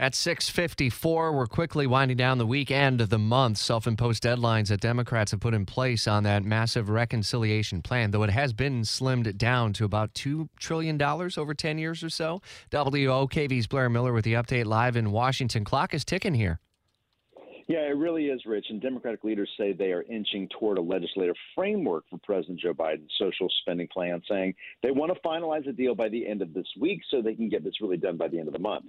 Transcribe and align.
At 0.00 0.14
6:54, 0.14 1.32
we're 1.32 1.48
quickly 1.48 1.84
winding 1.84 2.16
down 2.16 2.38
the 2.38 2.46
weekend 2.46 3.00
of 3.00 3.10
the 3.10 3.18
month. 3.18 3.58
Self-imposed 3.58 4.22
deadlines 4.22 4.68
that 4.68 4.80
Democrats 4.80 5.32
have 5.32 5.40
put 5.40 5.54
in 5.54 5.66
place 5.66 6.06
on 6.06 6.22
that 6.22 6.44
massive 6.44 6.88
reconciliation 6.88 7.82
plan, 7.82 8.12
though 8.12 8.22
it 8.22 8.30
has 8.30 8.52
been 8.52 8.82
slimmed 8.82 9.36
down 9.36 9.72
to 9.72 9.84
about 9.84 10.14
two 10.14 10.50
trillion 10.56 10.98
dollars 10.98 11.36
over 11.36 11.52
10 11.52 11.78
years 11.78 12.04
or 12.04 12.10
so. 12.10 12.40
WOKV's 12.70 13.66
Blair 13.66 13.90
Miller 13.90 14.12
with 14.12 14.24
the 14.24 14.34
update 14.34 14.66
live 14.66 14.94
in 14.94 15.10
Washington. 15.10 15.64
Clock 15.64 15.92
is 15.92 16.04
ticking 16.04 16.34
here. 16.34 16.60
Yeah, 17.66 17.80
it 17.80 17.96
really 17.96 18.26
is, 18.26 18.46
Rich. 18.46 18.66
And 18.70 18.80
Democratic 18.80 19.24
leaders 19.24 19.50
say 19.58 19.72
they 19.72 19.92
are 19.92 20.02
inching 20.02 20.48
toward 20.58 20.78
a 20.78 20.80
legislative 20.80 21.34
framework 21.56 22.04
for 22.08 22.18
President 22.18 22.60
Joe 22.60 22.72
Biden's 22.72 23.10
social 23.18 23.48
spending 23.62 23.88
plan, 23.88 24.22
saying 24.28 24.54
they 24.80 24.92
want 24.92 25.12
to 25.12 25.20
finalize 25.28 25.68
a 25.68 25.72
deal 25.72 25.96
by 25.96 26.08
the 26.08 26.24
end 26.24 26.40
of 26.40 26.54
this 26.54 26.68
week 26.80 27.00
so 27.10 27.20
they 27.20 27.34
can 27.34 27.48
get 27.48 27.64
this 27.64 27.80
really 27.80 27.96
done 27.96 28.16
by 28.16 28.28
the 28.28 28.38
end 28.38 28.46
of 28.46 28.54
the 28.54 28.60
month. 28.60 28.84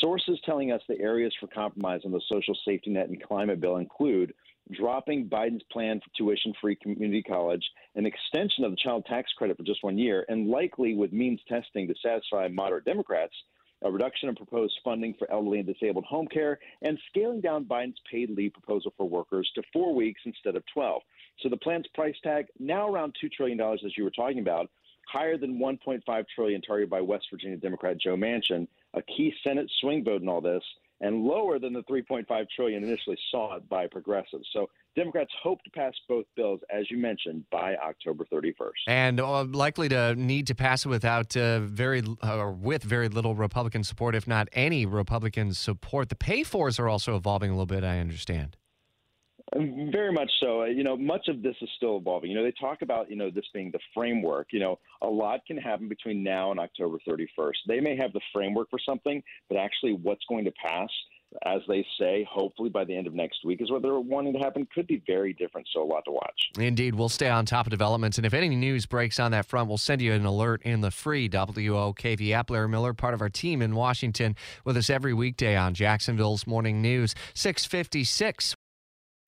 Sources 0.00 0.40
telling 0.44 0.72
us 0.72 0.82
the 0.88 0.98
areas 1.00 1.34
for 1.38 1.46
compromise 1.48 2.00
on 2.04 2.12
the 2.12 2.20
social 2.28 2.56
safety 2.64 2.90
net 2.90 3.08
and 3.08 3.22
climate 3.22 3.60
bill 3.60 3.76
include 3.76 4.32
dropping 4.70 5.28
Biden's 5.28 5.62
plan 5.70 6.00
for 6.00 6.10
tuition 6.16 6.52
free 6.60 6.76
community 6.76 7.22
college, 7.22 7.64
an 7.94 8.06
extension 8.06 8.64
of 8.64 8.70
the 8.70 8.76
child 8.76 9.04
tax 9.06 9.30
credit 9.36 9.56
for 9.56 9.64
just 9.64 9.82
one 9.82 9.98
year, 9.98 10.24
and 10.28 10.48
likely 10.48 10.94
with 10.94 11.12
means 11.12 11.40
testing 11.48 11.86
to 11.88 11.94
satisfy 12.02 12.48
moderate 12.48 12.84
Democrats, 12.84 13.34
a 13.82 13.90
reduction 13.90 14.28
in 14.28 14.34
proposed 14.34 14.78
funding 14.84 15.14
for 15.18 15.30
elderly 15.30 15.58
and 15.58 15.66
disabled 15.66 16.04
home 16.04 16.28
care, 16.28 16.58
and 16.82 16.98
scaling 17.08 17.40
down 17.40 17.64
Biden's 17.64 18.00
paid 18.10 18.30
leave 18.30 18.52
proposal 18.52 18.94
for 18.96 19.08
workers 19.08 19.50
to 19.56 19.62
four 19.72 19.94
weeks 19.94 20.20
instead 20.24 20.56
of 20.56 20.62
12. 20.72 21.02
So 21.40 21.48
the 21.48 21.56
plan's 21.56 21.88
price 21.94 22.14
tag 22.22 22.46
now 22.58 22.88
around 22.88 23.16
$2 23.22 23.30
trillion, 23.32 23.60
as 23.60 23.96
you 23.96 24.04
were 24.04 24.10
talking 24.10 24.38
about, 24.38 24.70
higher 25.08 25.36
than 25.36 25.58
1.5 25.58 26.24
trillion 26.34 26.62
targeted 26.62 26.90
by 26.90 27.00
West 27.00 27.26
Virginia 27.30 27.56
Democrat 27.56 27.98
Joe 28.00 28.16
Manchin, 28.16 28.68
a 28.94 29.02
key 29.02 29.32
Senate 29.44 29.70
swing 29.80 30.04
vote 30.04 30.22
in 30.22 30.28
all 30.28 30.40
this, 30.40 30.62
and 31.00 31.24
lower 31.24 31.58
than 31.58 31.72
the 31.72 31.82
3.5 31.82 32.46
trillion 32.54 32.84
initially 32.84 33.18
sought 33.30 33.68
by 33.68 33.86
progressives. 33.86 34.46
So 34.52 34.68
Democrats 34.94 35.30
hope 35.42 35.62
to 35.64 35.70
pass 35.70 35.92
both 36.08 36.26
bills, 36.36 36.60
as 36.72 36.90
you 36.90 36.98
mentioned, 36.98 37.44
by 37.50 37.74
October 37.76 38.24
31st, 38.32 38.70
and 38.86 39.20
uh, 39.20 39.44
likely 39.44 39.88
to 39.88 40.14
need 40.14 40.46
to 40.46 40.54
pass 40.54 40.84
it 40.84 40.88
without 40.88 41.36
uh, 41.36 41.60
very 41.60 42.02
or 42.22 42.52
with 42.52 42.82
very 42.82 43.08
little 43.08 43.34
Republican 43.34 43.84
support, 43.84 44.14
if 44.14 44.28
not 44.28 44.48
any 44.52 44.86
Republican 44.86 45.54
support. 45.54 46.08
The 46.08 46.14
pay 46.14 46.42
fors 46.42 46.78
are 46.78 46.88
also 46.88 47.16
evolving 47.16 47.50
a 47.50 47.54
little 47.54 47.66
bit. 47.66 47.84
I 47.84 47.98
understand. 47.98 48.56
Very 49.54 50.12
much 50.12 50.30
so. 50.40 50.62
Uh, 50.62 50.66
you 50.66 50.82
know, 50.82 50.96
much 50.96 51.28
of 51.28 51.42
this 51.42 51.54
is 51.60 51.68
still 51.76 51.98
evolving. 51.98 52.30
You 52.30 52.36
know, 52.36 52.44
they 52.44 52.54
talk 52.58 52.82
about, 52.82 53.10
you 53.10 53.16
know, 53.16 53.30
this 53.30 53.44
being 53.52 53.70
the 53.70 53.78
framework. 53.94 54.48
You 54.50 54.60
know, 54.60 54.78
a 55.02 55.06
lot 55.06 55.40
can 55.46 55.58
happen 55.58 55.88
between 55.88 56.22
now 56.22 56.50
and 56.50 56.60
October 56.60 56.98
31st. 57.08 57.52
They 57.68 57.80
may 57.80 57.96
have 57.96 58.12
the 58.12 58.20
framework 58.32 58.70
for 58.70 58.78
something, 58.78 59.22
but 59.48 59.58
actually 59.58 59.92
what's 60.02 60.24
going 60.26 60.46
to 60.46 60.52
pass, 60.52 60.88
as 61.44 61.60
they 61.68 61.84
say, 61.98 62.26
hopefully 62.30 62.70
by 62.70 62.84
the 62.84 62.96
end 62.96 63.06
of 63.06 63.12
next 63.12 63.44
week, 63.44 63.60
is 63.60 63.70
what 63.70 63.82
they're 63.82 63.98
wanting 63.98 64.32
to 64.32 64.38
happen, 64.38 64.66
could 64.74 64.86
be 64.86 65.02
very 65.06 65.34
different. 65.34 65.68
So 65.74 65.82
a 65.82 65.84
lot 65.84 66.04
to 66.06 66.12
watch. 66.12 66.40
Indeed. 66.58 66.94
We'll 66.94 67.10
stay 67.10 67.28
on 67.28 67.44
top 67.44 67.66
of 67.66 67.70
developments. 67.70 68.16
And 68.16 68.24
if 68.26 68.32
any 68.32 68.48
news 68.48 68.86
breaks 68.86 69.20
on 69.20 69.32
that 69.32 69.44
front, 69.44 69.68
we'll 69.68 69.76
send 69.76 70.00
you 70.00 70.14
an 70.14 70.24
alert 70.24 70.62
in 70.62 70.80
the 70.80 70.90
free 70.90 71.28
WOKV 71.28 72.32
app. 72.32 72.46
Blair 72.46 72.68
Miller, 72.68 72.94
part 72.94 73.12
of 73.12 73.20
our 73.20 73.30
team 73.30 73.60
in 73.60 73.74
Washington, 73.74 74.34
with 74.64 74.78
us 74.78 74.88
every 74.88 75.12
weekday 75.12 75.56
on 75.56 75.74
Jacksonville's 75.74 76.46
Morning 76.46 76.80
News. 76.80 77.14
656. 77.34 78.56